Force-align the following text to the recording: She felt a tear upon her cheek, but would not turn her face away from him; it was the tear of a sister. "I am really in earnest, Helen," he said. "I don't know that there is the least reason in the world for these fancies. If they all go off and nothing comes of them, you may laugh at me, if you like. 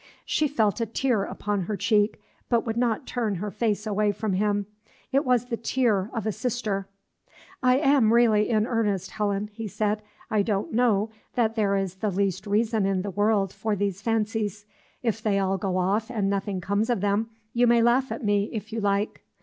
She 0.25 0.47
felt 0.47 0.81
a 0.81 0.87
tear 0.87 1.25
upon 1.25 1.61
her 1.65 1.77
cheek, 1.77 2.19
but 2.49 2.65
would 2.65 2.75
not 2.75 3.05
turn 3.05 3.35
her 3.35 3.51
face 3.51 3.85
away 3.85 4.11
from 4.11 4.33
him; 4.33 4.65
it 5.11 5.23
was 5.23 5.45
the 5.45 5.57
tear 5.57 6.09
of 6.11 6.25
a 6.25 6.31
sister. 6.31 6.87
"I 7.61 7.77
am 7.77 8.11
really 8.11 8.49
in 8.49 8.65
earnest, 8.65 9.11
Helen," 9.11 9.51
he 9.53 9.67
said. 9.67 10.01
"I 10.31 10.41
don't 10.41 10.73
know 10.73 11.11
that 11.35 11.53
there 11.53 11.75
is 11.75 11.97
the 11.97 12.09
least 12.09 12.47
reason 12.47 12.87
in 12.87 13.03
the 13.03 13.11
world 13.11 13.53
for 13.53 13.75
these 13.75 14.01
fancies. 14.01 14.65
If 15.03 15.21
they 15.21 15.37
all 15.37 15.59
go 15.59 15.77
off 15.77 16.09
and 16.09 16.31
nothing 16.31 16.61
comes 16.61 16.89
of 16.89 17.01
them, 17.01 17.29
you 17.53 17.67
may 17.67 17.83
laugh 17.83 18.11
at 18.11 18.25
me, 18.25 18.49
if 18.51 18.73
you 18.73 18.81
like. 18.81 19.23